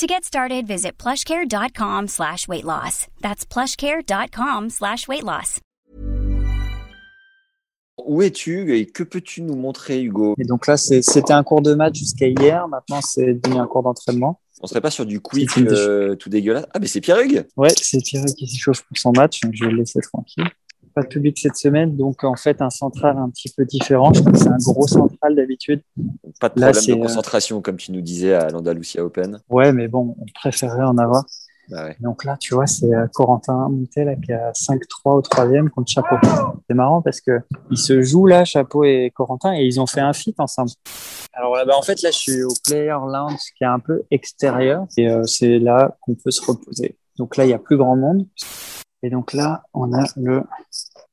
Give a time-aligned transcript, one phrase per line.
[0.00, 3.06] To get started, visit plushcare.com slash weight loss.
[3.20, 5.60] That's plushcare.com slash weight loss.
[8.06, 10.34] Où es-tu et que peux-tu nous montrer, Hugo?
[10.38, 12.66] Et donc là, c'était un cours de match jusqu'à hier.
[12.66, 14.40] Maintenant, c'est devenu un cours d'entraînement.
[14.62, 17.98] On serait pas sur du quick euh, tout dégueulasse Ah, mais c'est Pierre-Hugues Ouais, c'est
[17.98, 20.44] Thierry qui s'échauffe pour son match, donc je vais le laisser tranquille.
[20.94, 24.12] Pas de public cette semaine, donc en fait un central un petit peu différent.
[24.12, 25.82] Je crois que c'est un gros central d'habitude.
[26.40, 29.40] Pas de problème de euh, concentration, comme tu nous disais à l'Andalusia Open.
[29.48, 31.24] Ouais, mais bon, on préférerait en avoir.
[31.70, 31.96] Bah ouais.
[32.00, 34.78] Donc là, tu vois, c'est euh, Corentin Moutet qui a 5-3
[35.18, 36.16] au troisième contre Chapeau.
[36.68, 40.00] C'est marrant parce que ils se jouent là, Chapeau et Corentin, et ils ont fait
[40.00, 40.70] un fit ensemble.
[41.32, 44.02] Alors là, bah, en fait, là, je suis au Player Lounge qui est un peu
[44.10, 46.96] extérieur, et euh, c'est là qu'on peut se reposer.
[47.16, 48.26] Donc là, il y a plus grand monde.
[49.02, 50.42] Et donc là, on a le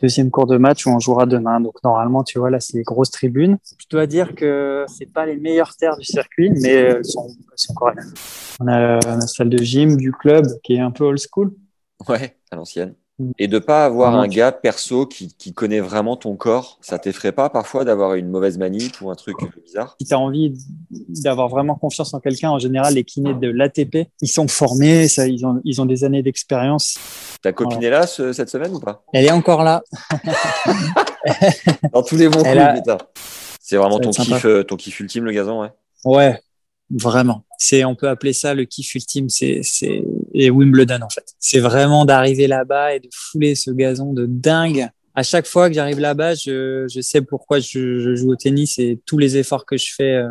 [0.00, 1.60] deuxième cours de match où on jouera demain.
[1.60, 3.58] Donc normalement, tu vois, là, c'est les grosses tribunes.
[3.78, 7.74] Je dois dire que c'est pas les meilleures terres du circuit, mais sont, elles sont
[7.74, 8.00] correctes.
[8.60, 11.52] On a la salle de gym du club qui est un peu old school.
[12.08, 12.94] Ouais, à l'ancienne.
[13.18, 13.32] Mm.
[13.38, 16.98] Et de pas avoir Vraiment, un gars perso qui, qui connaît vraiment ton corps, ça
[16.98, 19.96] t'effraie pas parfois d'avoir une mauvaise manip ou un truc bizarre?
[20.00, 20.54] Si tu as envie
[20.90, 25.26] d'avoir vraiment confiance en quelqu'un, en général, les kinés de l'ATP, ils sont formés, ça,
[25.26, 26.96] ils, ont, ils ont des années d'expérience.
[27.42, 29.02] Ta copine est là ce- cette semaine ou pas?
[29.12, 29.82] Elle est encore là.
[31.92, 32.98] Dans tous les bons coups, Elle a- putain.
[33.60, 35.70] C'est vraiment ton kiff, euh, ton kiff ultime, le gazon, ouais.
[36.04, 36.40] Ouais,
[36.92, 37.44] vraiment.
[37.58, 40.04] C'est, on peut appeler ça le kiff ultime, c'est, c'est,
[40.34, 41.24] et Wimbledon, en fait.
[41.38, 44.88] C'est vraiment d'arriver là-bas et de fouler ce gazon de dingue.
[45.14, 48.78] À chaque fois que j'arrive là-bas, je, je sais pourquoi je, je joue au tennis
[48.78, 50.28] et tous les efforts que je fais euh,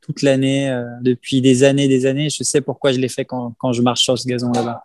[0.00, 3.54] toute l'année, euh, depuis des années, des années, je sais pourquoi je les fais quand,
[3.58, 4.84] quand je marche sur ce gazon là-bas.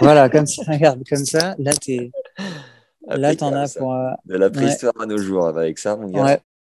[0.00, 2.10] Voilà, comme ça, regarde, comme ça, là, t'es,
[3.08, 6.22] là, t'en as pour, euh, De la préhistoire à nos jours, avec ça, mon gars.
[6.22, 6.40] ouais,